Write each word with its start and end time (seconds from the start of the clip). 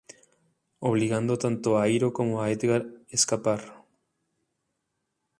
Obligando 0.79 1.37
tanto 1.37 1.77
a 1.77 1.87
Hiro 1.87 2.11
como 2.11 2.41
a 2.41 2.49
Edgar 2.55 2.83
escapar. 3.09 3.61